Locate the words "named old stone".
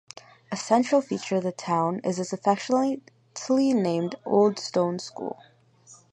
3.71-4.97